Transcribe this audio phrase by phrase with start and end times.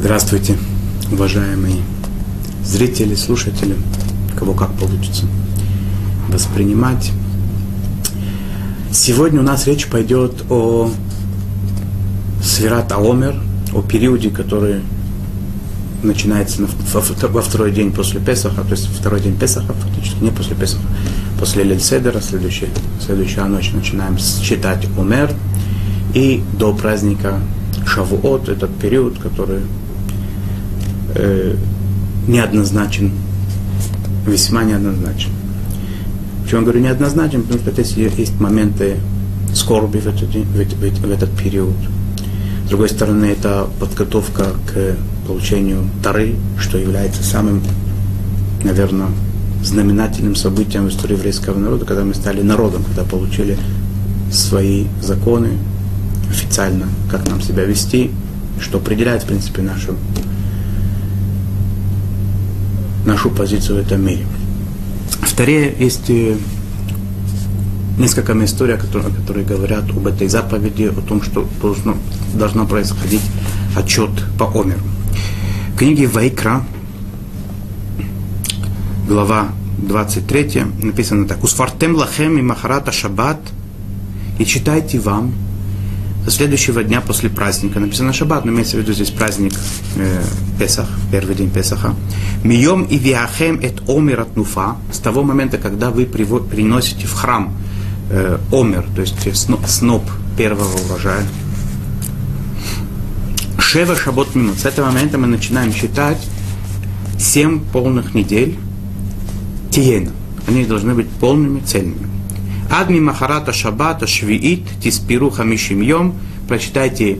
[0.00, 0.56] Здравствуйте,
[1.10, 1.78] уважаемые
[2.64, 3.74] зрители, слушатели,
[4.38, 5.26] кого как получится
[6.28, 7.10] воспринимать.
[8.92, 10.88] Сегодня у нас речь пойдет о
[12.40, 13.42] Сферат Аомер,
[13.74, 14.82] о периоде, который
[16.04, 20.84] начинается во второй день после Песаха, то есть второй день Песаха, фактически не после Песаха,
[21.40, 22.68] после Лельседера, следующая,
[23.04, 25.32] следующая ночь начинаем считать Омер,
[26.14, 27.40] и до праздника
[27.84, 29.62] Шавуот, этот период, который
[31.14, 31.56] э,
[32.26, 33.12] неоднозначен,
[34.26, 35.30] весьма неоднозначен.
[36.42, 37.42] Почему я говорю неоднозначен?
[37.42, 38.96] Потому что здесь есть моменты
[39.54, 41.74] скорби в этот, в, в, в этот период.
[42.66, 47.62] С другой стороны, это подготовка к получению Тары, что является самым,
[48.62, 49.08] наверное,
[49.62, 53.58] знаменательным событием в истории еврейского народа, когда мы стали народом, когда получили
[54.30, 55.50] свои законы
[56.30, 58.10] официально, как нам себя вести,
[58.60, 59.94] что определяет, в принципе, нашу
[63.08, 64.26] нашу позицию в этом мире.
[65.22, 66.36] В Таре есть э,
[67.98, 71.96] несколько историй, которые, которые говорят об этой заповеди, о том, что должно,
[72.34, 73.22] должно происходить
[73.74, 74.80] отчет по Омеру.
[75.74, 76.64] В книге Вайкра,
[79.08, 81.42] глава 23, написано так.
[81.42, 83.40] «Усфартем лахем и махарата шаббат»
[84.38, 85.32] и читайте вам
[86.30, 87.80] следующего дня после праздника.
[87.80, 89.52] Написано шаббат, но имеется в виду здесь праздник
[89.96, 90.22] э,
[90.58, 91.94] Песах, первый день Песаха.
[92.44, 97.54] Мием и виахем эт омер от нуфа, с того момента, когда вы приносите в храм
[98.10, 99.16] э, омер, то есть
[99.68, 100.02] сноп,
[100.36, 101.24] первого урожая.
[103.58, 104.58] Шева шабот минут.
[104.58, 106.18] С этого момента мы начинаем считать
[107.18, 108.56] семь полных недель
[109.70, 110.12] тиена.
[110.46, 112.17] Они должны быть полными, цельными.
[112.70, 116.14] Адми Махарата Шабата Швиит Тиспиру Хамишим Йом.
[116.48, 117.18] Прочитайте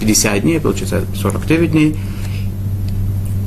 [0.00, 1.96] 50 дней, получается 49 дней.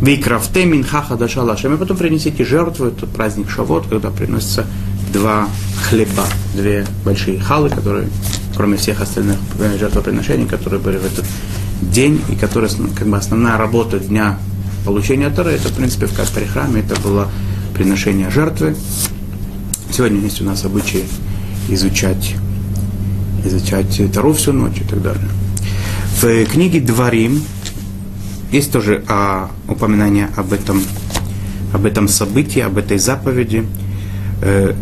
[0.01, 1.75] Викрафте Минха Хадаша Лашем.
[1.75, 4.66] И потом принесите жертву, это праздник Шавот, когда приносится
[5.13, 5.47] два
[5.88, 6.25] хлеба,
[6.56, 8.07] две большие халы, которые,
[8.56, 9.38] кроме всех остальных
[9.79, 11.25] жертвоприношений, которые были в этот
[11.81, 14.40] день, и которые, как бы, основная работа дня
[14.85, 17.29] получения Торы, это, в принципе, в каждом храме, это было
[17.75, 18.75] приношение жертвы,
[19.91, 21.03] Сегодня есть у нас обычай
[21.68, 22.35] изучать,
[23.44, 25.28] изучать Тару всю ночь и так далее.
[26.22, 27.44] В книге Дворим
[28.53, 30.81] есть тоже а, упоминание об этом,
[31.74, 33.66] об этом событии, об этой заповеди.
[34.41, 34.74] Э,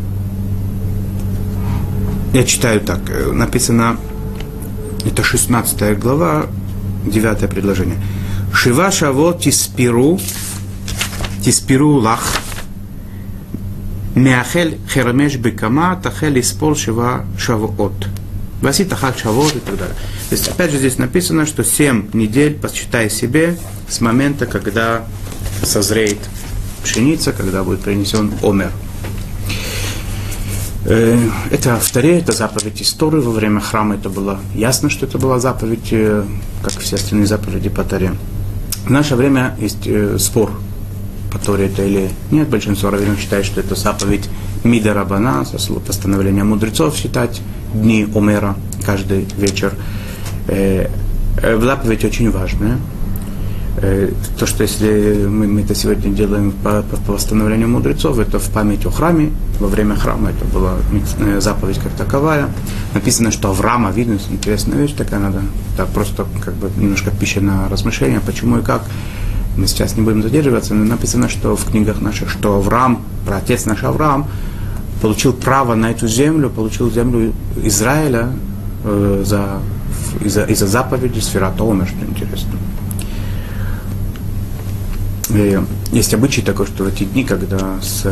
[2.34, 3.98] я читаю так, э, написано,
[5.06, 6.46] это 16 глава,
[7.06, 7.98] 9 предложение.
[8.54, 10.20] Шива шаво тиспиру,
[11.42, 12.22] тиспиру лах,
[14.16, 18.08] Мяхель хермеш бекама тахель испол шива шавот.
[18.62, 19.96] Васит ахак шавот и так далее.
[20.30, 25.06] То есть, опять же, здесь написано, что 7 недель посчитай себе с момента, когда
[25.64, 26.18] созреет
[26.84, 28.72] пшеница, когда будет принесен омер.
[30.86, 33.20] Это в Таре, это заповедь истории.
[33.20, 35.94] Во время храма это было ясно, что это была заповедь,
[36.64, 38.14] как все остальные заповеди по Таре.
[38.86, 39.88] В наше время есть
[40.20, 40.52] спор
[41.32, 42.50] по Торе это или нет.
[42.50, 44.30] Большинство раввинов считает, что это заповедь
[44.64, 45.46] Мида Рабана,
[45.86, 47.42] постановление мудрецов считать
[47.74, 49.74] дни Омера каждый вечер.
[50.48, 50.88] Э,
[51.42, 52.78] э, заповедь очень важная.
[53.82, 58.40] Э, то, что если мы, мы это сегодня делаем по, по, по восстановлению мудрецов, это
[58.40, 60.74] в память о храме, во время храма это была
[61.40, 62.50] заповедь как таковая.
[62.94, 65.42] Написано, что Авраама, видно, интересная вещь такая, надо
[65.78, 68.84] так просто как бы немножко пища на размышления, почему и как
[69.60, 73.84] мы сейчас не будем задерживаться, но написано, что в книгах наших, что Авраам, отец наш
[73.84, 74.28] Авраам,
[75.02, 77.34] получил право на эту землю, получил землю
[77.64, 78.30] Израиля
[78.86, 79.60] э, за,
[80.22, 82.54] из-за, из-за заповеди Сфератона, что интересно.
[85.30, 85.60] И
[85.92, 88.08] есть обычай такой, что в эти дни, когда с,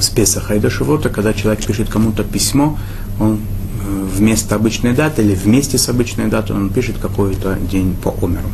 [0.00, 2.78] с Песаха и до Шивота, когда человек пишет кому-то письмо,
[3.20, 8.08] он э, вместо обычной даты или вместе с обычной датой он пишет какой-то день по
[8.08, 8.48] умеру.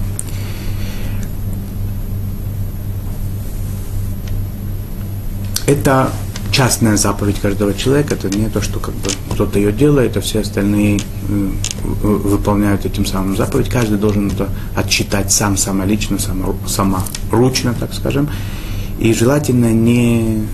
[5.67, 6.11] Это
[6.51, 10.41] частная заповедь каждого человека, это не то, что как бы кто-то ее делает, а все
[10.41, 11.51] остальные э,
[12.03, 13.71] выполняют этим самым заповедь.
[13.71, 18.29] Каждый должен это отчитать сам, самолично, само, саморучно, так скажем.
[19.01, 20.47] И желательно не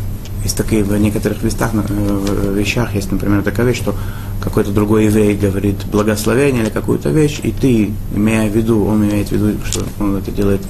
[0.44, 3.94] есть такие в некоторых местах, э, вещах есть, например, такая вещь, что
[4.40, 9.28] какой-то другой еврей говорит благословение или какую-то вещь, и ты, имея в виду, он имеет
[9.28, 10.60] в виду, что он это делает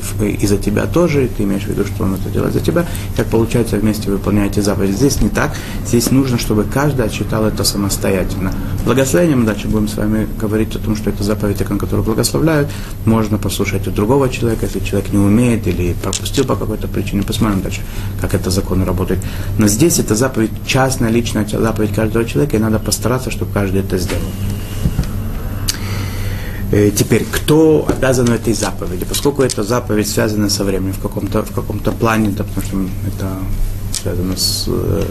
[0.40, 2.86] из-за тебя тоже, и ты имеешь в виду, что он это делает за тебя,
[3.16, 4.96] так получается вместе выполняете заповедь.
[4.96, 5.54] Здесь не так,
[5.86, 8.52] здесь нужно, чтобы каждый отчитал это самостоятельно.
[8.84, 12.68] Благословение мы дальше будем с вами говорить о том, что это заповедь, на которую благословляют,
[13.04, 17.60] можно послушать у другого человека, если человек не умеет или пропустил по какой-то причине, посмотрим
[17.62, 17.82] дальше,
[18.20, 19.20] как это закон работает.
[19.58, 23.98] Но здесь это заповедь частная, личная заповедь каждого человека, и надо постараться, чтобы каждый это
[23.98, 24.22] сделал.
[26.70, 29.04] Э, теперь, кто обязан в этой заповеди?
[29.04, 32.76] Поскольку эта заповедь связана со временем в каком-то, в каком-то плане, да, потому что
[33.08, 33.28] это
[33.92, 35.02] связано с, э,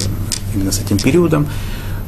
[0.55, 1.45] именно с этим периодом,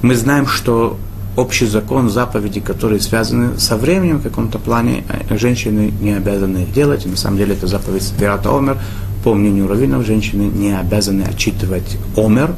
[0.01, 0.97] мы знаем, что
[1.35, 7.05] общий закон заповеди, которые связаны со временем в каком-то плане, э, женщины не обязаны делать.
[7.05, 8.77] На самом деле это заповедь Спирата Омер.
[9.25, 12.55] По мнению раввинов, женщины не обязаны отчитывать Омер.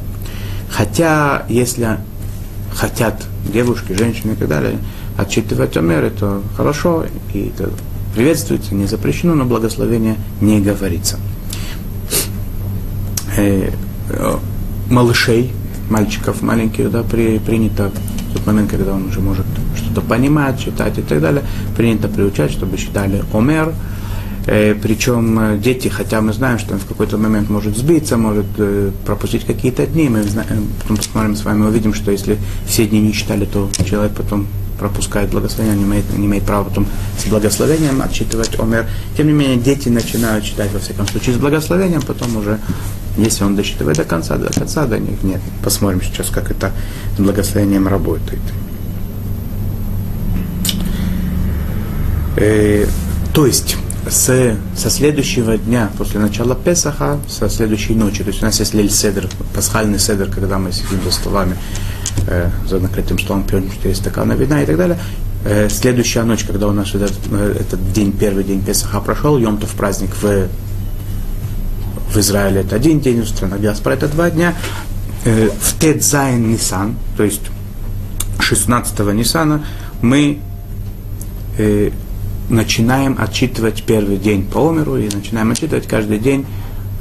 [0.70, 1.98] Хотя, если
[2.72, 4.78] хотят девушки, женщины и так далее,
[5.16, 7.70] отчитывать Омер, это хорошо, и это
[8.14, 11.18] приветствуется, не запрещено, но благословение не говорится.
[13.36, 13.70] Э,
[14.10, 14.36] э,
[14.90, 15.52] малышей,
[15.88, 17.90] мальчиков маленьких, да, при, принято
[18.30, 19.46] в тот момент, когда он уже может
[19.76, 21.42] что-то понимать, читать и так далее,
[21.76, 23.72] принято приучать, чтобы читали Омер,
[24.44, 28.90] причем э, дети, хотя мы знаем, что он в какой-то момент может сбиться, может э,
[29.06, 33.12] пропустить какие-то дни, мы знаем, потом посмотрим с вами, увидим, что если все дни не
[33.12, 34.48] читали, то человек потом
[34.80, 36.86] пропускает благословение, не имеет, не имеет права потом
[37.16, 38.86] с благословением отчитывать Омер.
[39.16, 42.58] Тем не менее, дети начинают читать, во всяком случае, с благословением, потом уже,
[43.16, 45.40] если он досчитывает до конца, до конца, до них нет.
[45.62, 46.72] Посмотрим сейчас, как это
[47.16, 48.40] с благословением работает.
[52.36, 52.86] Э,
[53.32, 53.76] то есть,
[54.08, 58.74] с, со следующего дня, после начала Песаха, со следующей ночи, то есть у нас есть
[58.74, 61.56] лель седер, пасхальный седер, когда мы сидим за столами,
[62.26, 64.98] э, за накрытым столом, пьем 4 стакана вина и так далее.
[65.44, 70.10] Э, следующая ночь, когда у нас этот, этот день, первый день Песаха прошел, Йомтов праздник
[70.20, 70.48] в,
[72.12, 74.54] в Израиле это один день, в странах диаспора это два дня.
[75.24, 77.42] Э, в Тедзайн Нисан, то есть
[78.40, 79.64] 16 Нисана,
[80.00, 80.38] мы
[81.58, 81.90] э,
[82.52, 86.46] начинаем отчитывать первый день по умеру и начинаем отчитывать каждый день,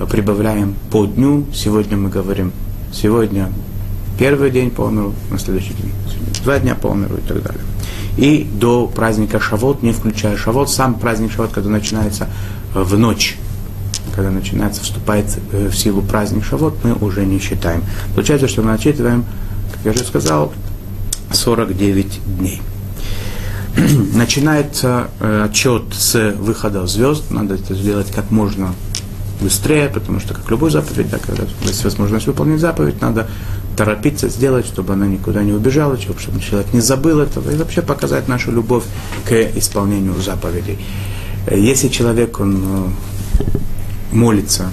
[0.10, 1.46] прибавляем по дню.
[1.54, 2.52] Сегодня мы говорим,
[2.94, 3.52] сегодня
[4.18, 5.92] первый день по умеру, на следующий день
[6.44, 7.62] два дня по умеру и так далее.
[8.18, 12.28] И до праздника Шавот, не включая Шавот, сам праздник Шавот, когда начинается
[12.74, 13.38] в ночь,
[14.16, 17.84] когда начинается, вступает э, в силу праздник Шавот, мы уже не считаем.
[18.14, 19.26] Получается, что мы отчитываем,
[19.72, 20.52] как я уже сказал,
[21.32, 22.62] 49 дней.
[24.14, 27.32] начинается э, отчет с выхода звезд.
[27.32, 28.74] Надо это сделать как можно
[29.40, 33.28] быстрее, потому что, как любой заповедь, да, когда есть возможность выполнить заповедь, надо
[33.76, 38.28] торопиться сделать, чтобы она никуда не убежала, чтобы человек не забыл этого, и вообще показать
[38.28, 38.84] нашу любовь
[39.26, 40.78] к исполнению заповедей.
[41.50, 42.88] Если человек, он э,
[44.12, 44.72] молится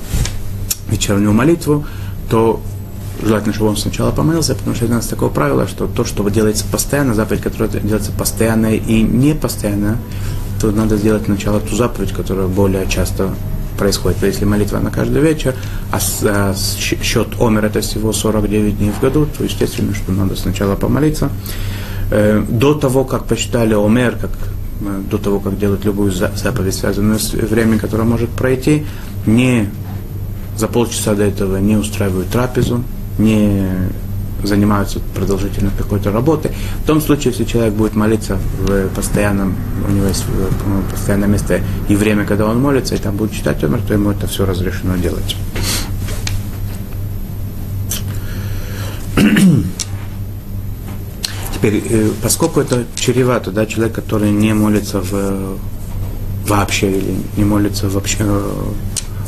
[0.91, 1.87] вечернюю молитву,
[2.29, 2.61] то
[3.23, 6.65] желательно, чтобы он сначала помылся, потому что у нас такое правило, что то, что делается
[6.71, 9.99] постоянно, заповедь, которая делается постоянно и не постоянно,
[10.61, 13.35] то надо сделать сначала ту заповедь, которая более часто
[13.79, 14.23] происходит.
[14.23, 15.55] Если молитва на каждый вечер,
[15.93, 20.75] а, а счет омер это всего 49 дней в году, то естественно, что надо сначала
[20.75, 21.31] помолиться.
[22.11, 24.31] Э, до того, как посчитали омер, как
[24.81, 28.85] э, до того, как делать любую заповедь, связанную с временем, которое может пройти,
[29.27, 29.69] не
[30.57, 32.83] за полчаса до этого не устраивают трапезу,
[33.19, 33.67] не
[34.43, 36.53] занимаются продолжительно какой-то работой.
[36.83, 39.57] В том случае, если человек будет молиться в постоянном,
[39.87, 40.25] у него есть
[40.91, 44.27] постоянное место и время, когда он молится, и там будет читать умер, то ему это
[44.27, 45.37] все разрешено делать.
[51.55, 55.59] Теперь, э, поскольку это чревато, да, человек, который не молится в,
[56.47, 58.25] вообще или не молится вообще,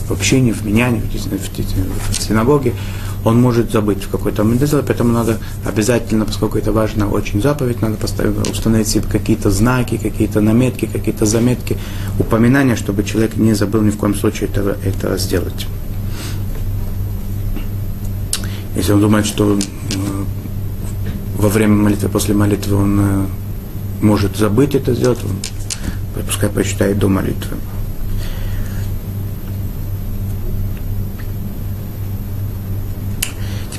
[0.08, 2.74] в общении, в менянии, в, в, в синагоге,
[3.24, 7.96] он может забыть в какой-то момент поэтому надо обязательно, поскольку это важно, очень заповедь, надо
[7.96, 11.76] поставить, установить себе какие-то знаки, какие-то наметки, какие-то заметки,
[12.18, 15.66] упоминания, чтобы человек не забыл ни в коем случае этого, это сделать.
[18.76, 19.60] Если он думает, что э,
[21.36, 23.26] во время молитвы, после молитвы он э,
[24.00, 25.18] может забыть это сделать,
[26.26, 27.56] пускай почитает до молитвы.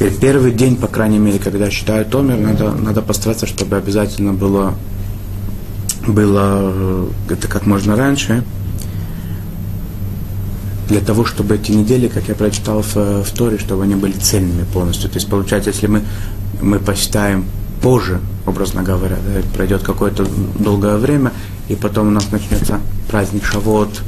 [0.02, 4.74] Теперь первый день, по крайней мере, когда считают умер, надо, надо постараться, чтобы обязательно было,
[6.08, 8.44] было э, это как можно раньше,
[10.88, 14.66] для того, чтобы эти недели, как я прочитал в, в Торе, чтобы они были цельными
[14.74, 15.08] полностью.
[15.08, 16.02] То есть, получается, если мы,
[16.64, 17.46] мы посчитаем
[17.84, 19.18] позже, образно говоря,
[19.54, 20.26] пройдет какое-то
[20.58, 21.32] долгое время,
[21.70, 24.02] и потом у нас начнется праздник Шавот,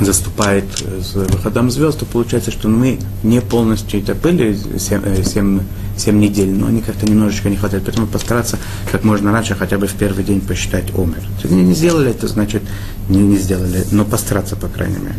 [0.00, 0.64] заступает
[1.02, 5.60] с выходом звезд, то получается, что мы не полностью это были 7, 7,
[5.96, 7.84] 7 недель, но они как-то немножечко не хватает.
[7.84, 8.58] Поэтому постараться
[8.92, 11.22] как можно раньше хотя бы в первый день посчитать омер.
[11.42, 12.62] Если не сделали это, значит
[13.08, 15.16] не, не сделали, но постараться, по крайней мере.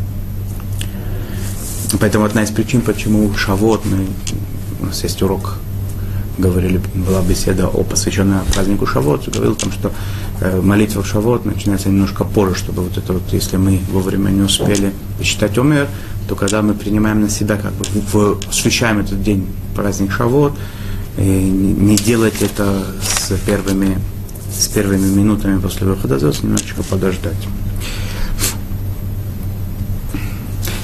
[1.99, 4.07] Поэтому одна из причин, почему Шавот, мы,
[4.81, 5.57] у нас есть урок
[6.39, 9.91] говорили, была беседа о посвященная празднику Шавот, говорил о том, что
[10.41, 14.41] э, молитва в Шавот начинается немножко позже, чтобы вот это вот, если мы вовремя не
[14.41, 15.87] успели посчитать умер,
[16.27, 20.53] то когда мы принимаем на себя, как бы в, освещаем этот день, праздник Шавот,
[21.17, 23.99] э, не делать это с первыми,
[24.51, 27.47] с первыми минутами после выхода звезд, немножечко подождать.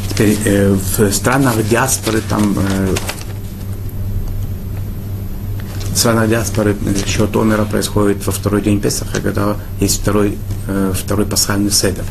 [0.09, 2.95] Теперь э, в странах диаспоры там э,
[6.05, 11.71] Страна диаспоры счет Омера происходит во второй день Песаха, когда есть второй, э, второй пасхальный
[11.71, 12.03] седер.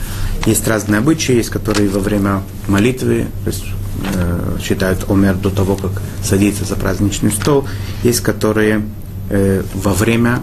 [0.47, 3.65] Есть разные обычаи, есть которые во время молитвы, то есть
[4.13, 5.93] э, считают Омер до того, как
[6.25, 7.69] садится за праздничный стол.
[8.03, 8.83] Есть которые
[9.31, 10.43] э, во время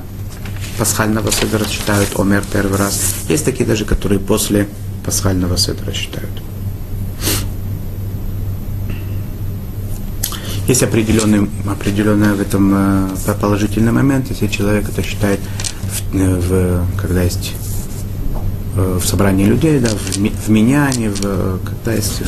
[0.77, 3.15] пасхального седера считают Омер первый раз.
[3.27, 4.69] Есть такие даже, которые после
[5.03, 6.31] пасхального седера считают.
[10.71, 15.41] Есть определенный, определенный в этом э, положительный момент, если человек это считает,
[15.83, 17.55] в, э, в, когда есть
[18.77, 22.23] э, в собрании людей, да, в, в меняне, в, когда, есть,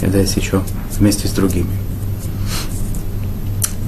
[0.00, 0.64] когда есть еще
[0.98, 1.70] вместе с другими.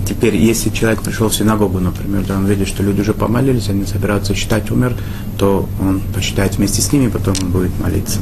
[0.09, 3.85] Теперь, если человек пришел в синагогу, например, да, он видит, что люди уже помолились, они
[3.85, 4.97] собираются считать умер,
[5.39, 8.21] то он посчитает вместе с ними, потом он будет молиться.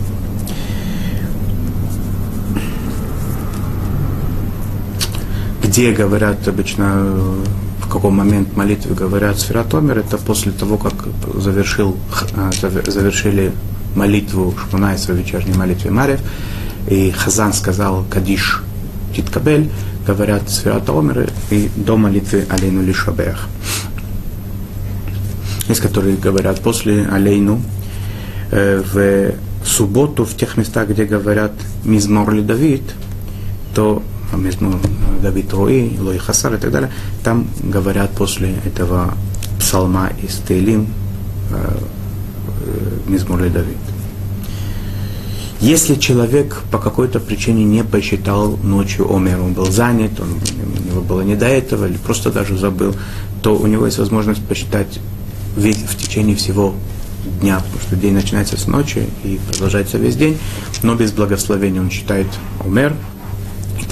[5.72, 7.14] Где говорят обычно,
[7.80, 10.92] в каком момент молитвы говорят Сфератомер, это после того, как
[11.34, 11.96] завершил,
[12.36, 13.52] а, завершили
[13.96, 16.20] молитву Шмуна в вечерней молитве Марев,
[16.90, 18.62] и Хазан сказал Кадиш
[19.16, 19.70] Титкабель,
[20.06, 23.48] говорят Сфератомер и до молитвы Алейну Лишабех.
[25.68, 27.62] Есть, которые говорят после Алейну,
[28.50, 31.52] э, в субботу в тех местах, где говорят
[31.82, 32.82] Мизмор Давид,
[33.74, 34.02] то
[34.36, 34.80] Мизмор
[35.22, 36.90] Давид Руи, Лой Хасар и так далее,
[37.22, 39.14] там говорят после этого
[39.58, 40.88] псалма из Тейлим
[41.50, 41.78] э,
[42.64, 43.76] э, Мизмур Давид.
[45.60, 51.00] Если человек по какой-то причине не посчитал ночью Омер, он был занят, он, у него
[51.02, 52.96] было не до этого, или просто даже забыл,
[53.42, 54.98] то у него есть возможность посчитать
[55.56, 56.74] весь, в течение всего
[57.40, 60.36] дня, потому что день начинается с ночи и продолжается весь день,
[60.82, 62.26] но без благословения он считает
[62.64, 63.11] Омер, и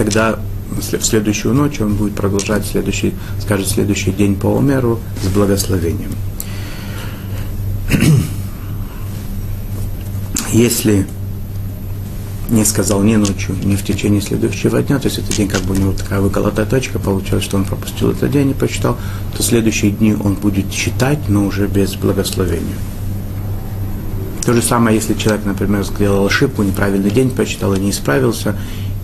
[0.00, 0.38] тогда
[0.71, 6.12] в следующую ночь он будет продолжать следующий, скажет следующий день по умеру с благословением.
[10.54, 11.07] Если
[12.49, 15.75] не сказал ни ночью, ни в течение следующего дня, то есть этот день как бы
[15.75, 18.97] у него такая выколотая точка, получилось, что он пропустил этот день и почитал,
[19.37, 22.76] то следующие дни он будет читать, но уже без благословения.
[24.47, 28.57] То же самое, если человек, например, сделал ошибку, неправильный день почитал и не исправился,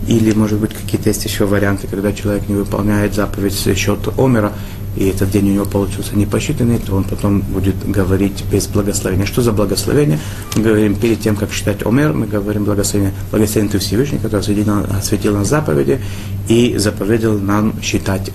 [0.07, 4.53] или, может быть, какие-то есть еще варианты, когда человек не выполняет заповедь с счета Омера,
[4.95, 9.25] и этот день у него получился не посчитанный, то он потом будет говорить без благословения.
[9.25, 10.19] Что за благословение?
[10.55, 14.85] Мы говорим перед тем, как считать Омер, мы говорим благословение, благословение Ты Всевышний, который осветил,
[14.97, 15.99] осветил нас заповеди
[16.47, 18.31] и заповедил нам считать,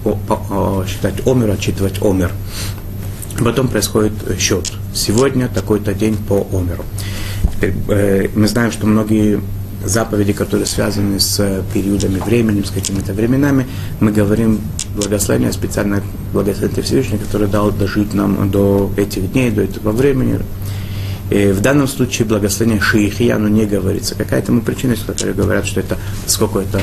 [0.87, 2.31] считать Омер, отчитывать Омер.
[3.42, 4.73] Потом происходит счет.
[4.95, 6.85] Сегодня такой-то день по Омеру.
[7.54, 9.40] Теперь, э, мы знаем, что многие
[9.85, 13.67] заповеди, которые связаны с периодами времени, с какими-то временами,
[14.01, 14.61] мы говорим
[14.97, 20.41] благословение, специально благословение Всевышнего, который дал дожить нам до этих дней, до этого времени.
[21.31, 24.15] И в данном случае благословение Шиихияну не говорится.
[24.15, 25.97] Какая то причина, которые говорят, что это
[26.27, 26.81] сколько это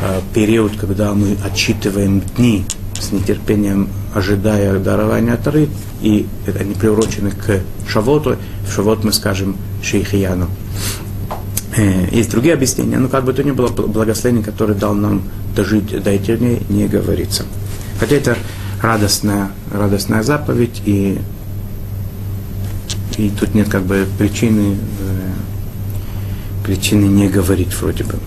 [0.00, 2.64] э, период, когда мы отчитываем дни
[3.00, 5.68] с нетерпением ожидая дарования Тары,
[6.00, 6.26] и
[6.58, 8.36] они приурочены к Шавоту.
[8.66, 10.48] В Шавот мы скажем Шейхияну.
[11.74, 15.22] Э, есть другие объяснения, но как бы то ни было, благословение, которое дал нам
[15.56, 17.44] дожить до этих дней, не говорится.
[17.98, 18.36] Хотя это
[18.82, 21.18] радостная, радостная заповедь, и,
[23.16, 28.18] и тут нет как бы причины, э, причины не говорить вроде бы.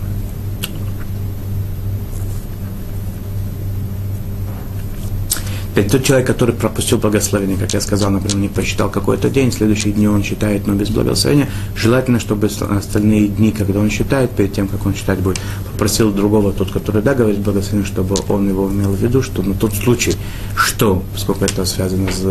[5.76, 9.92] Теперь тот человек, который пропустил благословение, как я сказал, например, не посчитал какой-то день, следующие
[9.92, 14.68] дни он считает, но без благословения, желательно, чтобы остальные дни, когда он считает, перед тем,
[14.68, 15.38] как он считать будет,
[15.70, 19.52] попросил другого, тот, который да, говорит благословение, чтобы он его имел в виду, что на
[19.52, 20.14] тот случай,
[20.56, 22.22] что, поскольку это связано с,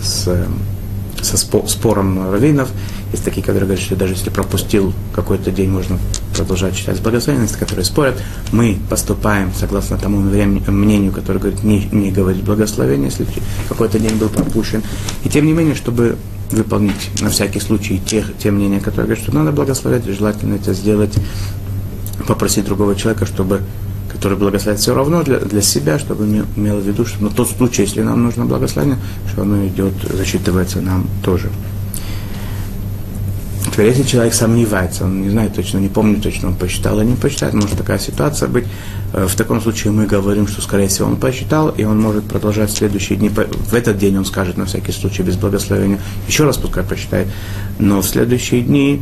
[0.00, 0.46] с
[1.20, 2.68] со спором раввинов.
[3.12, 5.98] Есть такие, которые говорят, что даже если пропустил какой-то день, можно
[6.32, 8.22] продолжать читать с благословенности, которые спорят.
[8.52, 13.26] Мы поступаем согласно тому мнению, которое говорит не, не говорить благословение, если
[13.68, 14.82] какой-то день был пропущен.
[15.24, 16.16] И тем не менее, чтобы
[16.50, 21.14] выполнить на всякий случай те, те мнения, которые говорят, что надо благословлять, желательно это сделать,
[22.26, 23.62] попросить другого человека, чтобы
[24.12, 27.82] который благословит все равно для, для себя, чтобы имел в виду, что на тот случай,
[27.82, 28.98] если нам нужно благословение,
[29.32, 31.50] что оно идет, засчитывается нам тоже.
[33.72, 37.16] Теперь, если человек сомневается, он не знает точно, не помнит точно, он посчитал или не
[37.16, 38.66] посчитал, может такая ситуация быть.
[39.14, 42.68] Э, в таком случае мы говорим, что, скорее всего, он посчитал, и он может продолжать
[42.68, 43.30] в следующие дни.
[43.30, 45.98] В этот день он скажет, на всякий случай, без благословения,
[46.28, 47.28] еще раз пускай посчитает.
[47.78, 49.00] Но в следующие дни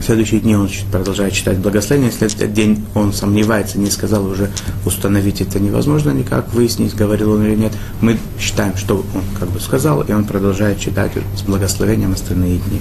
[0.00, 2.10] в следующие дни он продолжает читать благословение.
[2.10, 4.50] Если этот день он сомневается, не сказал уже,
[4.86, 7.72] установить это невозможно никак, выяснить, говорил он или нет.
[8.00, 12.80] Мы считаем, что он как бы сказал, и он продолжает читать с благословением остальные дни.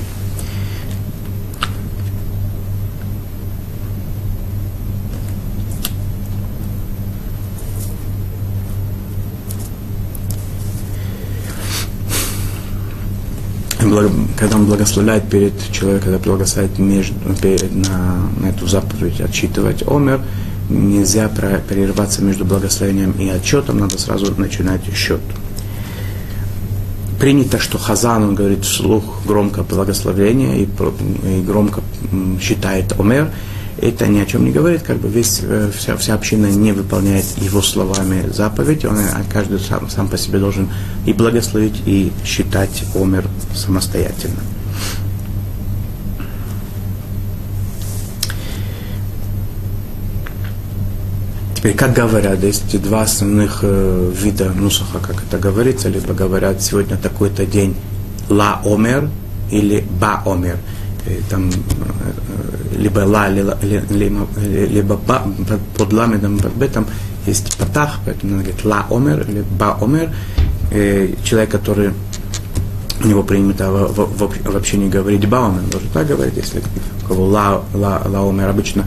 [14.38, 20.22] Когда он благословляет перед человеком, когда благословляет между, перед, на, на эту заповедь отчитывать омер,
[20.70, 25.22] нельзя прерываться между благословением и отчетом, надо сразу начинать счет.
[27.20, 31.82] Принято, что Хазан, он говорит вслух громко благословение и, и громко
[32.42, 33.30] считает омер,
[33.82, 37.26] это ни о чем не говорит, как бы весь, э, вся, вся община не выполняет
[37.38, 40.70] его словами заповедь, он, а каждый сам, сам по себе должен
[41.06, 43.26] и благословить, и считать омер
[43.56, 44.42] самостоятельно.
[51.64, 56.98] Теперь, как говорят, есть два основных э, вида нусаха, как это говорится, либо говорят сегодня
[56.98, 57.74] такой-то день
[58.28, 59.10] ла омер
[59.50, 60.58] или ба омер.
[61.08, 61.54] И там э,
[62.78, 65.24] либо ла, либо, ба,
[65.78, 66.86] под ламедом, бетом
[67.26, 70.10] есть патах, поэтому надо говорить ла омер или ба омер.
[71.24, 71.92] Человек, который
[73.04, 76.62] у него принято вообще не говорить ба омер, должен так говорить, если
[77.04, 78.86] у кого ла, ла, ла омер, обычно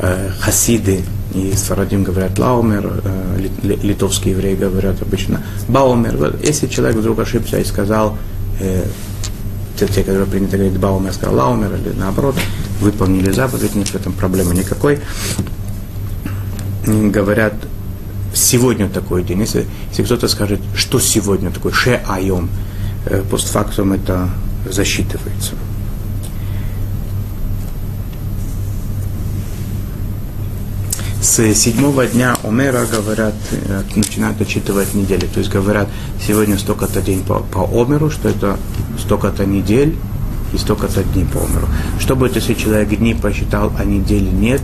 [0.00, 6.36] э, хасиды и Сфарадим говорят Лаумер, э, литовские евреи говорят обычно Баумер.
[6.42, 8.16] Если человек вдруг ошибся и сказал,
[8.60, 8.84] э,
[9.86, 12.36] те, те, которые принято говорить Баумер, сказал Лаумер, или наоборот,
[12.80, 15.00] выполнили заповедь, нет в этом проблемы никакой.
[16.86, 17.54] Говорят,
[18.34, 19.40] сегодня такой день.
[19.40, 22.48] Если, если кто-то скажет, что сегодня такой, ше айом,
[23.06, 24.28] э, постфактум это
[24.70, 25.52] засчитывается.
[31.24, 35.26] С седьмого дня Омера, говорят, э, начинают отчитывать недели.
[35.26, 35.88] То есть говорят,
[36.20, 38.58] сегодня столько-то день по, по Омеру, что это
[38.98, 39.96] столько-то недель
[40.52, 41.66] и столько-то дней по Омеру.
[41.98, 44.60] Что будет, если человек дни посчитал, а недели нет?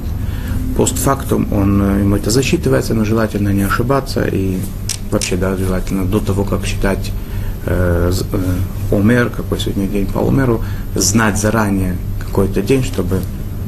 [0.77, 4.59] Постфактум он, э, ему это засчитывается, но желательно не ошибаться и
[5.11, 7.11] вообще, да, желательно до того, как считать
[7.65, 10.63] э, э, Омер, какой сегодня день по Омеру,
[10.95, 13.21] знать заранее какой-то день, чтобы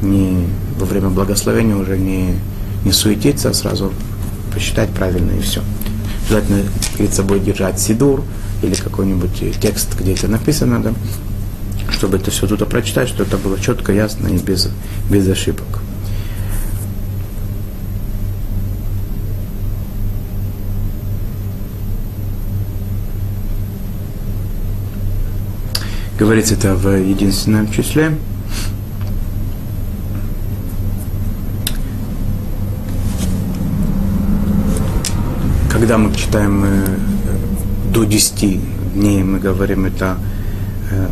[0.02, 0.46] не
[0.78, 2.34] во время благословения уже не
[2.84, 3.92] не суетиться, а сразу
[4.52, 5.62] посчитать правильно и все.
[6.28, 6.62] Желательно
[6.96, 8.22] перед собой держать сидур
[8.62, 10.92] или какой-нибудь текст, где это написано, да,
[11.90, 14.68] чтобы это все туда прочитать, чтобы это было четко, ясно и без,
[15.10, 15.66] без ошибок.
[26.18, 28.16] Говорится это в единственном числе.
[35.82, 36.86] Когда мы читаем э,
[37.92, 38.60] до 10
[38.94, 40.16] дней, мы говорим это
[40.92, 41.08] э,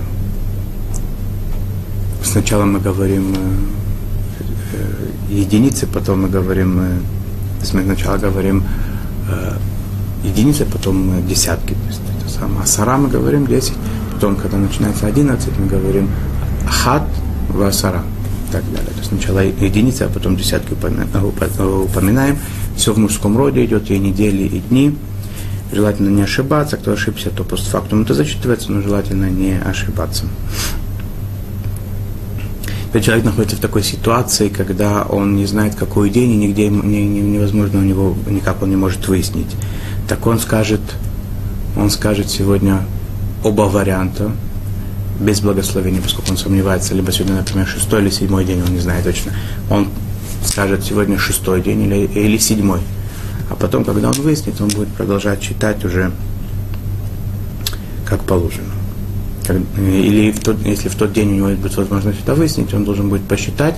[2.22, 3.38] сначала мы говорим э,
[4.74, 7.00] э, единицы, потом мы говорим э,
[7.72, 8.62] мы сначала говорим
[9.28, 9.56] э,
[10.22, 11.74] единицы, потом э, десятки.
[11.74, 12.62] То есть это самое.
[12.62, 13.72] Асара мы говорим 10,
[14.12, 16.08] потом, когда начинается 11, мы говорим
[16.68, 17.08] хат
[17.48, 18.04] васара
[18.48, 18.90] и так далее.
[18.90, 22.38] То есть сначала единицы, а потом десятки упоминаем.
[22.80, 24.96] Все в мужском роде идет, и недели, и дни.
[25.70, 26.78] Желательно не ошибаться.
[26.78, 30.24] Кто ошибся, то постфактум это зачитывается, но желательно не ошибаться.
[32.84, 37.06] Когда человек находится в такой ситуации, когда он не знает, какой день, и нигде не,
[37.06, 39.54] не, невозможно у него, никак он не может выяснить,
[40.08, 40.80] так он скажет,
[41.76, 42.80] он скажет сегодня
[43.44, 44.32] оба варианта,
[45.20, 49.04] без благословения, поскольку он сомневается, либо сегодня, например, шестой или седьмой день, он не знает
[49.04, 49.32] точно.
[49.68, 49.88] Он
[50.50, 52.80] скажет сегодня шестой день или, или седьмой.
[53.48, 56.10] А потом, когда он выяснит, он будет продолжать читать уже
[58.06, 58.72] как положено.
[59.78, 63.08] Или в тот, если в тот день у него будет возможность это выяснить, он должен
[63.08, 63.76] будет посчитать,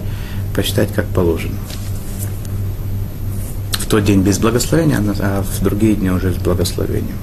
[0.55, 1.57] посчитать как положено.
[3.73, 7.17] В тот день без благословения, а в другие дни уже с благословением.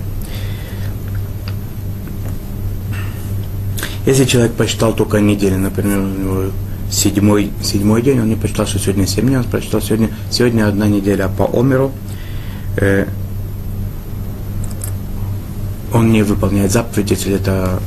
[4.06, 6.52] Если человек посчитал только неделю, например, у него
[6.92, 10.88] седьмой, седьмой день, он не посчитал, что сегодня семь дней, он прочитал сегодня, сегодня одна
[10.88, 11.92] неделя по Омеру,
[12.78, 13.06] э,
[15.94, 17.80] он не выполняет заповедь, если это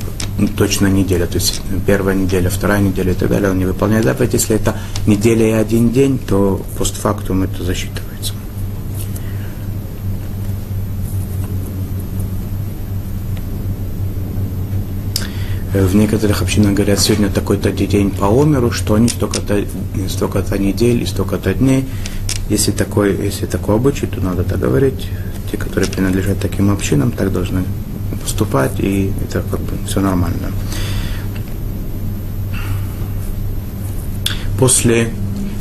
[0.57, 4.33] точно неделя, то есть первая неделя, вторая неделя и так далее, он не выполняет заповедь.
[4.33, 8.12] Если это неделя и один день, то постфактум это засчитывается.
[15.73, 19.65] В некоторых общинах говорят, сегодня такой-то день по омеру, что они столько-то,
[20.07, 21.87] столько-то недель и столько-то дней.
[22.51, 25.09] Если такой, если такой обычай, то надо так говорить.
[25.51, 27.65] Те, которые принадлежат таким общинам, так должны
[28.23, 30.53] поступать, и это как бы все нормально.
[34.59, 35.09] После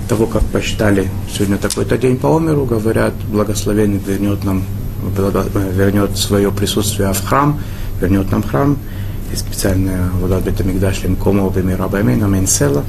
[0.10, 4.66] того, как посчитали сегодня такой-то день по Омеру, говорят, благословение вернет нам,
[5.74, 7.62] вернет свое присутствие в храм,
[8.02, 8.78] вернет нам храм.
[9.32, 12.84] Есть специальная вода Бетамикдаш Лимкома Бемирабамейна Менсела.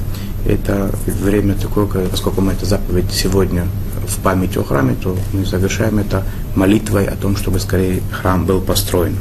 [0.45, 3.65] Это время такое, поскольку мы это заповедь сегодня
[4.05, 6.23] в память о храме, то мы завершаем это
[6.55, 9.15] молитвой о том, чтобы скорее храм был построен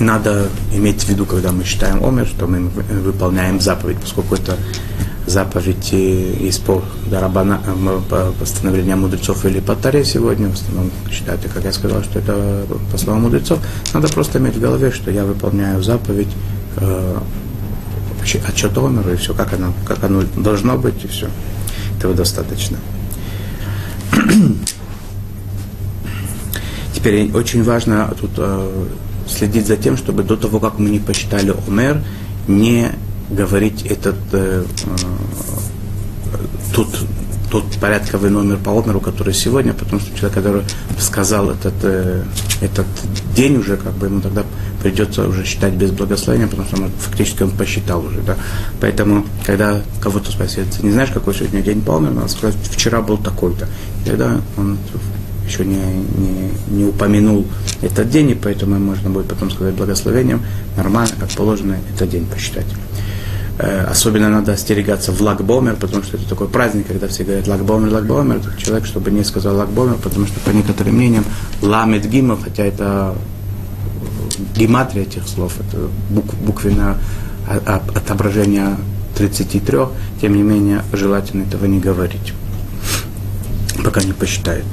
[0.00, 4.56] надо иметь в виду, когда мы читаем Омер, что мы выполняем заповедь, поскольку это
[5.26, 7.60] заповедь из по Дарабана,
[8.38, 13.22] постановления мудрецов или по сегодня, в основном считают, как я сказал, что это по словам
[13.22, 13.58] мудрецов,
[13.94, 16.28] надо просто иметь в голове, что я выполняю заповедь
[16.76, 17.18] э,
[18.46, 21.28] отчет Омеру, и все, как оно, как оно должно быть, и все.
[21.98, 22.78] Этого достаточно.
[26.94, 28.86] Теперь очень важно тут э,
[29.26, 32.02] следить за тем, чтобы до того, как мы не посчитали Омер,
[32.46, 32.92] не
[33.30, 36.38] говорить этот э, э,
[36.74, 36.88] тут
[37.50, 40.62] тот порядковый номер по Омеру, который сегодня, потому что человек, который
[40.98, 42.22] сказал этот, э,
[42.60, 42.86] этот
[43.34, 44.44] день уже, как бы ему тогда
[44.82, 48.20] придется уже считать без благословения, потому что он, фактически он посчитал уже.
[48.20, 48.36] Да?
[48.80, 53.02] Поэтому, когда кого-то спросят, ты не знаешь, какой сегодня день по Омеру, надо сказать, вчера
[53.02, 53.68] был такой-то.
[54.06, 54.78] Тогда он
[55.44, 57.44] еще не, не, не упомянул
[57.82, 60.42] этот день, и поэтому можно будет потом сказать благословением,
[60.76, 62.66] нормально, как положено, этот день посчитать.
[63.62, 67.92] Э, особенно надо остерегаться в лагбомер, потому что это такой праздник, когда все говорят лагбомер,
[67.92, 68.36] лагбомер.
[68.36, 71.24] Этот человек, чтобы не сказал лагбомер, потому что по некоторым мнениям
[71.60, 73.14] ламет гимов, хотя это
[74.56, 76.96] гематрия этих слов, это бук, буквенное
[77.94, 78.78] отображение
[79.16, 79.78] 33,
[80.22, 82.32] тем не менее желательно этого не говорить,
[83.84, 84.64] пока не посчитают.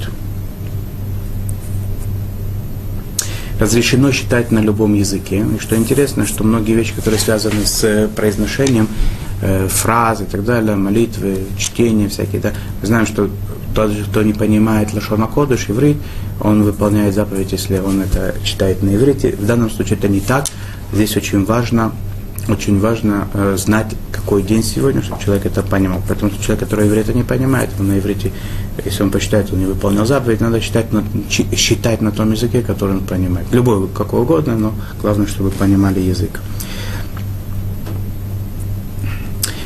[3.59, 5.45] Разрешено считать на любом языке.
[5.55, 8.87] И что интересно, что многие вещи, которые связаны с э, произношением,
[9.41, 13.29] э, фразы и так далее, молитвы, чтения всякие, да, мы знаем, что
[13.73, 15.97] тот же, кто не понимает Лашона Кодыш, иврит,
[16.41, 19.35] он выполняет заповедь, если он это читает на иврите.
[19.37, 20.45] В данном случае это не так.
[20.93, 21.91] Здесь очень важно
[22.49, 26.01] очень важно э, знать, какой день сегодня, чтобы человек это понимал.
[26.07, 28.31] Поэтому человек, который иврит не понимает, он на иврите,
[28.83, 32.95] если он посчитает, он не выполнил заповедь, надо считать на, считать на том языке, который
[32.95, 33.47] он понимает.
[33.51, 36.39] Любой, какой угодно, но главное, чтобы понимали язык.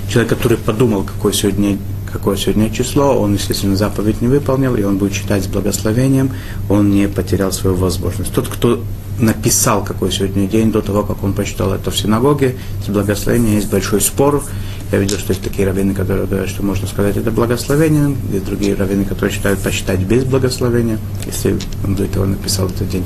[0.10, 1.78] Человек, который подумал, какой сегодня
[2.12, 6.32] какое сегодня число, он, естественно, заповедь не выполнил, и он будет читать с благословением,
[6.70, 8.34] он не потерял свою возможность.
[8.34, 8.82] Тот, кто
[9.20, 12.56] написал, какой сегодня день, до того, как он почитал это в синагоге.
[12.86, 14.44] С благословения есть большой спор.
[14.92, 18.76] Я видел, что есть такие раввины, которые говорят, что можно сказать это благословение, и другие
[18.76, 23.06] раввины, которые считают посчитать без благословения, если он до этого написал этот день.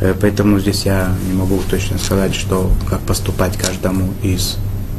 [0.00, 4.56] Э, поэтому здесь я не могу точно сказать, что как поступать каждому из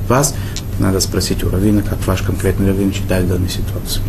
[0.07, 0.33] вас.
[0.79, 4.03] Надо спросить у раввина, как ваш конкретный раввин считает данную ситуацию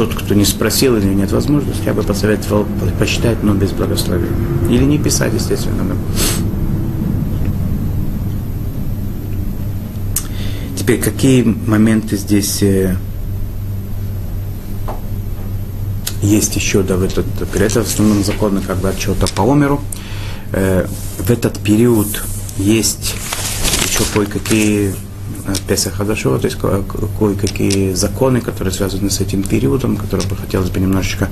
[0.00, 2.66] тот, кто не спросил или нет возможности, я бы посоветовал
[2.98, 4.32] почитать, но без благословения.
[4.70, 5.84] Или не писать, естественно.
[5.84, 5.94] Да.
[10.74, 12.96] Теперь, какие моменты здесь э,
[16.22, 19.82] есть еще, да, в этот период, это в основном законы как бы отчета по Омеру.
[20.52, 20.86] Э,
[21.18, 22.24] в этот период
[22.56, 23.16] есть
[23.86, 24.94] еще кое-какие
[25.66, 26.58] Песах Хадашова, то есть
[27.18, 31.28] кое-какие законы, которые связаны с этим периодом, которые бы хотелось бы немножечко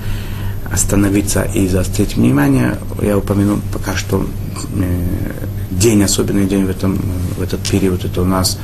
[0.71, 2.79] остановиться и заострить внимание.
[3.01, 4.27] Я упомяну пока что
[5.71, 6.99] день, особенный день в, этом,
[7.37, 8.59] в этот период, это у нас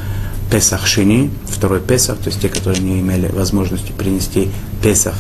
[0.50, 4.50] Песах Шини, второй Песах, то есть те, которые не имели возможности принести
[4.83, 5.14] Песах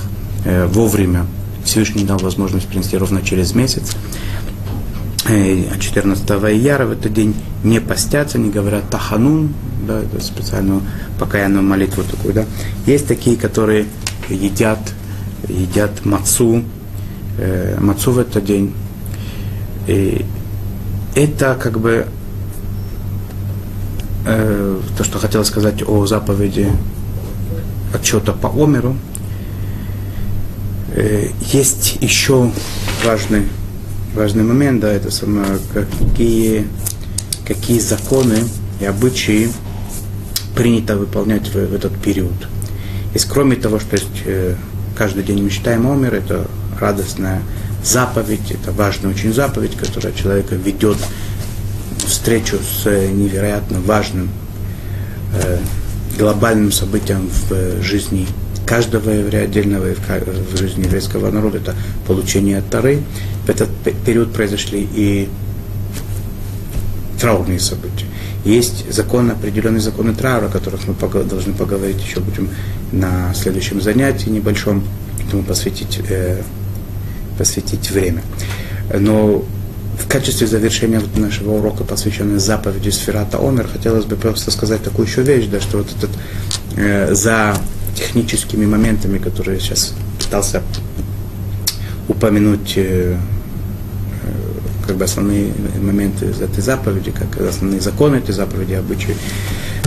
[0.44, 1.26] э, вовремя,
[1.64, 3.96] Всевышний дал возможность принести ровно через месяц.
[5.24, 9.54] 14 э, ияра в этот день не постятся, не говорят таханун,
[9.86, 10.82] да, это специальную
[11.18, 12.44] покаянную молитву такую, да.
[12.86, 13.86] Есть такие, которые
[14.28, 14.78] едят,
[15.48, 16.62] едят мацу,
[17.38, 18.74] э, мацу в этот день.
[19.86, 20.26] И
[21.14, 22.06] это как бы
[24.26, 26.70] э, то, что хотел сказать о заповеди
[27.94, 28.96] отчета по Омеру.
[30.94, 32.50] Э, есть еще
[33.04, 33.44] важный
[34.14, 36.66] важный момент, да, это самое, какие,
[37.46, 38.38] какие законы
[38.80, 39.50] и обычаи
[40.54, 42.34] принято выполнять в, в этот период.
[43.12, 44.54] Есть кроме того, что есть, э,
[44.96, 46.46] каждый день мы читаем Омер, это
[46.78, 47.42] радостная
[47.82, 50.96] заповедь, это важная очень заповедь, которая человека ведет
[52.06, 54.30] встречу с невероятно важным
[55.34, 55.58] э,
[56.18, 58.28] глобальным событием в жизни
[58.66, 61.74] каждого еврея отдельного в жизни еврейского народа, это
[62.06, 63.02] получение Тары.
[63.46, 63.68] В этот
[64.04, 65.28] период произошли и
[67.20, 68.06] траурные события.
[68.44, 72.50] Есть законы, определенные законы траура, о которых мы должны поговорить еще будем
[72.92, 74.84] на следующем занятии небольшом,
[75.26, 76.42] этому посвятить, э,
[77.38, 78.22] посвятить время.
[78.92, 79.44] Но
[79.98, 85.06] в качестве завершения вот нашего урока, посвященного заповеди Сферата Омер, хотелось бы просто сказать такую
[85.06, 86.10] еще вещь, да, что вот этот
[86.76, 87.56] э, за
[87.94, 90.62] техническими моментами, которые я сейчас пытался
[92.08, 99.16] упомянуть э, э, как бы основные моменты этой заповеди, как основные законы этой заповеди, обычаи.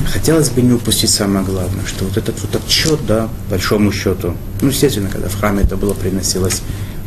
[0.08, 4.70] Хотелось бы не упустить самое главное, что вот этот вот отчет, да, большому счету, ну,
[4.70, 6.62] естественно, когда в храме это было приносилось,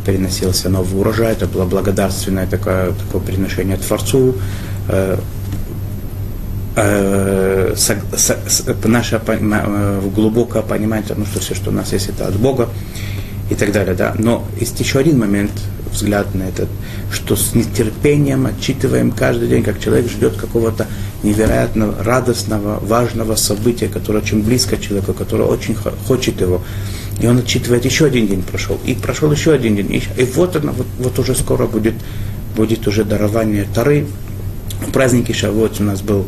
[0.04, 4.34] переносился новый урожай, это было благодарственное такое, такое приношение Творцу,
[6.76, 7.74] э,
[8.84, 12.68] наше э, глубокое понимание, ну, что все, что у нас есть, это от Бога
[13.50, 13.94] и так далее.
[13.94, 14.14] Да?
[14.18, 15.52] Но есть еще один момент,
[15.92, 16.68] взгляд на этот,
[17.12, 20.86] что с нетерпением отчитываем каждый день, как человек ждет какого-то
[21.22, 26.62] невероятно радостного, важного события, которое очень близко человеку, которое очень хочет его.
[27.20, 29.92] И он отчитывает, еще один день прошел, и прошел еще один день.
[29.92, 31.94] И, и вот, оно, вот, вот уже скоро будет,
[32.56, 34.06] будет уже дарование Тары.
[34.86, 36.24] В празднике Шавот у нас был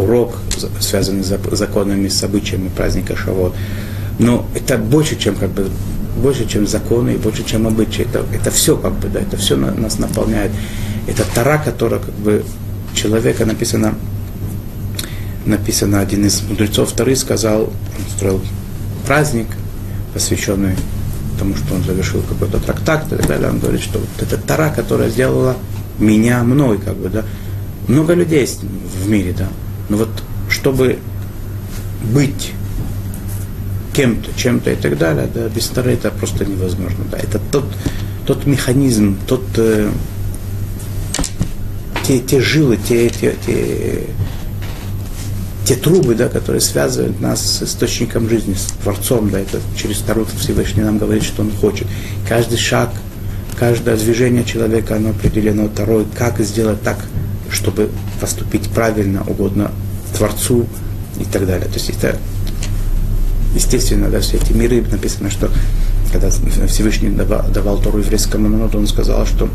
[0.00, 0.36] урок,
[0.80, 3.54] связанный с законами, с событиями праздника Шавот.
[4.18, 5.70] Но это больше, чем как бы
[6.16, 8.02] больше, чем законы и больше, чем обычаи.
[8.02, 10.52] Это, это все как бы, да, это все на, нас наполняет.
[11.06, 12.44] Это Тара, которая как бы
[12.94, 13.94] человека написано,
[15.46, 18.40] написано один из мудрецов Тары сказал, он строил
[19.06, 19.46] праздник,
[20.12, 20.76] посвященный
[21.38, 23.48] тому, что он завершил какой-то трактат и так далее.
[23.48, 25.56] Он говорит, что вот это Тара, которая сделала
[25.98, 27.24] меня мной, как бы, да.
[27.88, 29.48] Много людей в мире, да.
[29.90, 30.08] Но вот
[30.48, 30.98] чтобы
[32.14, 32.52] быть
[33.92, 37.04] кем-то, чем-то и так далее, да, без Тары это просто невозможно.
[37.10, 37.18] Да.
[37.18, 37.64] Это тот,
[38.24, 39.90] тот механизм, тот, э,
[42.06, 44.06] те, те жилы, те, те, те,
[45.64, 50.24] те трубы, да, которые связывают нас с источником жизни, с Творцом, да, это через Тару
[50.38, 51.88] Всевышний нам говорит, что Он хочет.
[52.28, 52.90] Каждый шаг,
[53.58, 56.98] каждое движение человека, оно определено Тарой, как сделать так,
[57.50, 59.70] чтобы поступить правильно, угодно
[60.16, 60.66] Творцу
[61.18, 61.66] и так далее.
[61.66, 62.16] То есть это
[63.54, 65.50] естественно, да, все эти миры, написано, что
[66.12, 69.48] когда Всевышний давал, давал Тору еврейскому народу, он сказал, что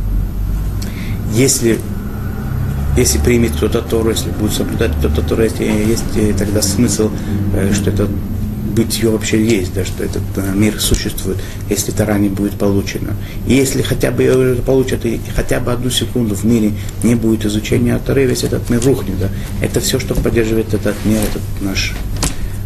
[1.34, 1.80] если,
[2.98, 7.10] если примет кто-то Тору, если будет соблюдать кто-то Тору, есть, есть тогда смысл,
[7.54, 8.08] э, что это
[8.76, 11.38] бытие вообще есть, да, что этот э, мир существует,
[11.70, 13.16] если Тора не будет получена.
[13.48, 17.46] И если хотя бы ее получат, и хотя бы одну секунду в мире не будет
[17.46, 19.18] изучения Торы, весь этот мир рухнет.
[19.20, 19.30] Да.
[19.62, 21.94] Это все, что поддерживает этот мир, этот наш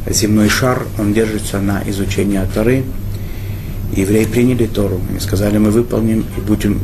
[0.07, 2.83] земной шар, он держится на изучении Торы.
[3.95, 6.81] Евреи приняли Тору, они сказали, мы выполним и будем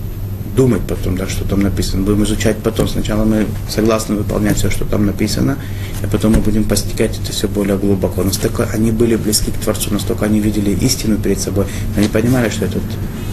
[0.56, 2.04] думать потом, да, что там написано.
[2.04, 2.88] Будем изучать потом.
[2.88, 5.58] Сначала мы согласны выполнять все, что там написано,
[6.04, 8.24] а потом мы будем постигать это все более глубоко.
[8.24, 11.66] Настолько они были близки к Творцу, настолько они видели истину перед собой,
[11.98, 12.80] они понимали, что это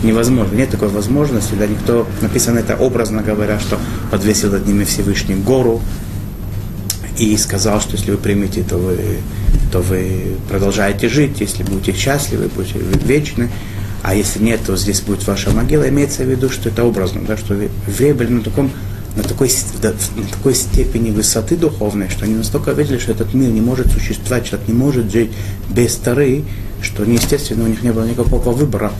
[0.03, 0.55] невозможно.
[0.55, 3.79] Нет такой возможности, да, никто, написано это образно говоря, что
[4.11, 5.81] подвесил над ними Всевышний гору
[7.19, 8.99] и сказал, что если вы примете, то вы,
[9.71, 13.49] то вы продолжаете жить, если будете счастливы, будете вечны.
[14.03, 15.89] А если нет, то здесь будет ваша могила.
[15.89, 18.71] Имеется в виду, что это образно, да, что евреи на таком
[19.17, 19.51] на такой,
[20.17, 24.47] на такой степени высоты духовной, что они настолько видели, что этот мир не может существовать,
[24.47, 25.31] человек не может жить
[25.69, 26.45] без Тары,
[26.81, 28.91] что, естественно, у них не было никакого выбора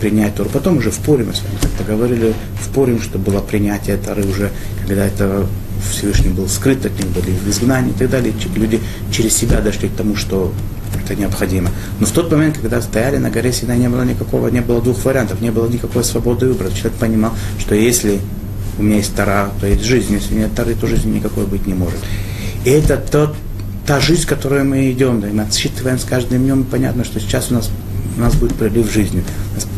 [0.00, 0.50] принять Тору.
[0.52, 4.26] Потом уже в Пурим, мы с вами как-то говорили, в Пурим, что было принятие Торы
[4.26, 4.50] уже,
[4.86, 5.46] когда это
[5.90, 8.34] Всевышний был скрыт от них, были в изгнании и так далее.
[8.54, 10.52] Люди через себя дошли к тому, что
[11.12, 11.70] это необходимо.
[12.00, 15.04] Но в тот момент, когда стояли на горе Синай, не было никакого, не было двух
[15.04, 16.70] вариантов, не было никакой свободы выбора.
[16.70, 18.20] Человек понимал, что если
[18.78, 21.74] у меня есть Тара, то есть жизнь, если нет Тары, то жизни никакой быть не
[21.74, 21.98] может.
[22.64, 23.34] И это тот,
[23.86, 27.20] та жизнь, в которой мы идем, да, и мы отсчитываем с каждым днем, понятно, что
[27.20, 27.70] сейчас у нас,
[28.16, 29.22] у нас будет прилив жизни.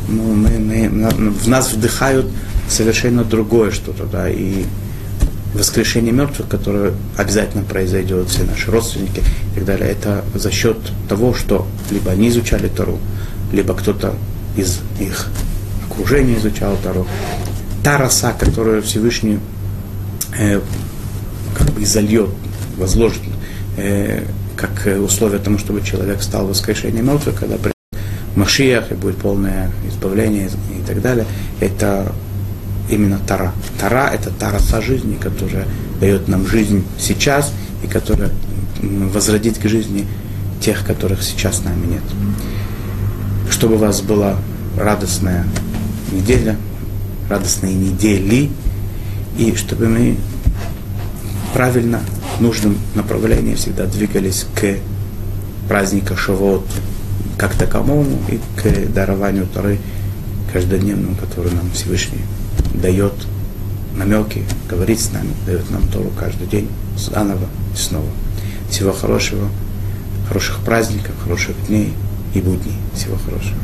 [0.09, 2.27] Ну, мы, мы, в нас вдыхают
[2.69, 4.65] совершенно другое что-то, да, и
[5.55, 10.77] воскрешение мертвых, которое обязательно произойдет, все наши родственники и так далее, это за счет
[11.09, 12.99] того, что либо они изучали Тару,
[13.53, 14.15] либо кто-то
[14.57, 15.29] из их
[15.89, 17.07] окружения изучал Тару.
[17.83, 19.39] Та роса, которую Всевышний
[20.39, 20.61] э,
[21.57, 22.31] как бы зальет,
[22.77, 23.23] возложит
[23.77, 24.25] э,
[24.57, 27.75] как условие тому, чтобы человек стал воскрешением мертвых, когда придет
[28.37, 31.27] Машиях и будет полное избавление и так далее,
[31.61, 32.13] это
[32.89, 33.53] именно Тара.
[33.79, 35.67] Тара– это та роса жизни, которая
[36.01, 38.31] дает нам жизнь сейчас и которая
[38.83, 40.07] возродит к жизни
[40.61, 42.03] тех, которых сейчас с нами нет.
[43.51, 44.37] Чтобы у вас была
[44.77, 45.47] радостная
[46.13, 46.57] неделя,
[47.29, 48.51] радостные недели,
[49.39, 50.17] и чтобы мы
[51.53, 52.01] правильно,
[52.39, 54.77] в нужном направлении всегда двигались к
[55.69, 56.67] празднику Шавот
[57.39, 59.79] как таковому и к дарованию Торы
[60.53, 62.23] каждодневному, который нам Всевышний
[62.75, 63.15] дает
[63.97, 68.09] намеки, говорит с нами, дает нам Тору каждый день, заново и снова.
[68.71, 69.49] Всего хорошего,
[70.29, 71.93] хороших праздников, хороших дней
[72.35, 72.77] и будней.
[72.95, 73.57] Всего хорошего.